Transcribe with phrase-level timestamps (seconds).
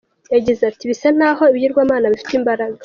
[0.33, 2.77] Yagize ati “Bisa n’aho ibigirwamana bifite imbaraga.